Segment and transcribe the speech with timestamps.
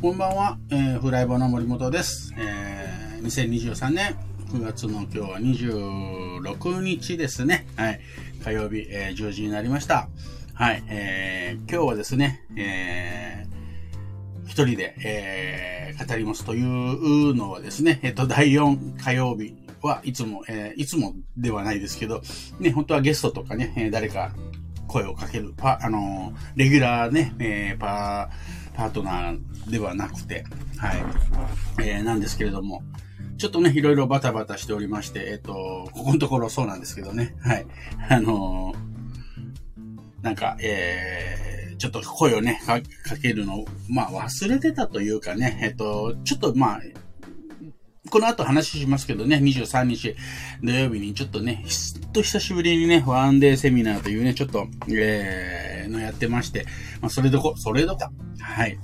[0.00, 2.32] こんばんは、えー、フライボの森本です。
[2.36, 4.16] えー、2023年
[4.52, 7.66] 9月の今日は26日ですね。
[7.76, 8.00] はい。
[8.44, 10.08] 火曜日、えー、10時になりました。
[10.54, 10.84] はい。
[10.88, 22.22] えー、今日はですね、えー、一人で、えー、語りますというのはですね、えっ、と、第4火曜日はいつも、えー、いつもではないですけど、
[22.58, 24.32] ね、本当はゲストとかね、誰か
[24.86, 30.44] 声をかける、パ、あのレギュラーね、えーパー、パートナーではなくて、
[30.78, 31.04] はい、
[31.82, 32.82] えーなんですけれども、
[33.38, 37.66] ちょっとね、いろいろバタバタしておりまして、えっ、と、ここのところそうなんですけどね、はい、
[38.08, 38.86] あのー
[40.22, 42.80] なんか、えー、ちょっと声をね、か
[43.16, 46.80] けるのを、まあ忘れてたというかね、えっ、と、ちょっとまあ、
[48.10, 50.16] この後話しますけどね、23日
[50.62, 56.66] 土曜日にちょっとね、ひっと久しぶりにね、ワンデーセミナーというね、ちょっと、えー、のやってまして、
[57.00, 58.08] まあ、それどこ、それどこ、
[58.40, 58.78] はい。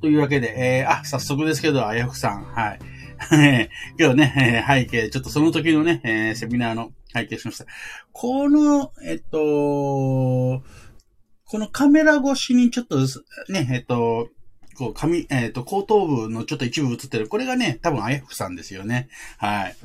[0.00, 2.78] というわけで、えー、あ、早速ですけど、あやふくさん、はい。
[3.98, 7.66] 今日ね、え背景、ちょっとその時のね、えーセミナーの背景しました。
[8.12, 10.62] この、えっと、
[11.48, 12.98] このカメラ越しにちょっと
[13.48, 14.28] ね、えっと、
[14.76, 17.28] こう、髪、えっ、と、後頭部のちょっと一部映ってる。
[17.28, 19.08] これがね、多分、あやふくさんですよね。
[19.38, 19.76] はい。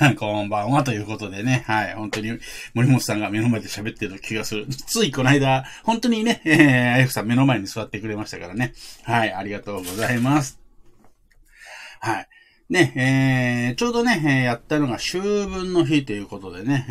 [0.16, 1.62] こんばんは、ということでね。
[1.66, 1.94] はい。
[1.94, 2.38] 本当に、
[2.72, 4.66] 森本さんが目の前で喋ってる気がする。
[4.66, 8.72] ついこの間、本当にね、えー、あやふくさん目の前に座ってくれましたからね。
[9.02, 9.32] はい。
[9.32, 10.58] ありがとうございます。
[12.00, 12.28] はい。
[12.70, 12.94] ね、
[13.68, 16.86] えー、ちょうどね、えーやったのが秋分の日ということでね、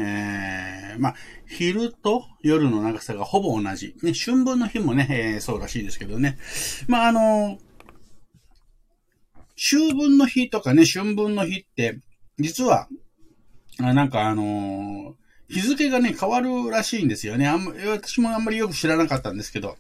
[0.94, 1.16] えー、まあ、
[1.48, 3.96] 昼と夜の長さがほぼ同じ。
[4.04, 6.38] ね、春分の日もね、えーそうらしいですけどね。
[6.88, 7.58] まあ、あの
[9.56, 12.02] 秋分の日とかね、春分の日って、
[12.40, 12.88] 実は、
[13.80, 15.14] なんかあのー
[15.50, 17.48] 日付がね、変わるらしいんですよね。
[17.48, 19.78] あんま私もあんまりよく知らなかったんですけど。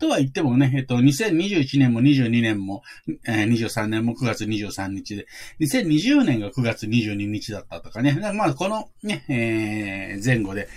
[0.00, 2.82] とは言ってもね、えっと、2021年も22年も、
[3.28, 5.26] えー23年も9月23日で、
[5.60, 8.14] 2020年が9月22日だったとかね。
[8.14, 10.68] かまあ、このね、えー前後で、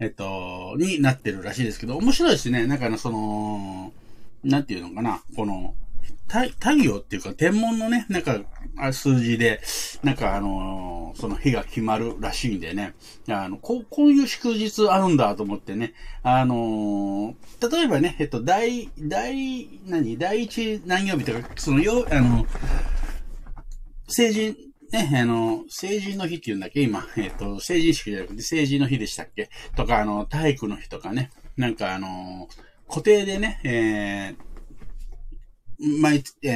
[0.00, 2.66] えっと、になってるらしいですけど、面白いですね。
[2.66, 3.92] なんかの、その、
[4.42, 5.74] なんていうのかな、この、
[6.28, 8.40] 太陽っていうか天文のね、なんか、
[8.78, 9.60] あ数字で、
[10.02, 12.94] なんかあのーその日が決まるらしいんでね、
[13.28, 22.46] あの、こう、こういう祝日あるんだと思ってね、あのー例えばね、えっと、第、第、何、第一何曜日とか、その、よ、あの、
[24.08, 24.56] 成人、
[24.92, 26.82] ね、あの、成人の日って言うんだっけ？
[26.82, 29.50] 今、えっと、成人式じゃなくて成人の日でしたっけ？
[29.74, 32.46] とか、あの、体育の日とかね、なんかあの、
[32.88, 34.55] 固定でね、えー、
[35.78, 36.54] 毎、えー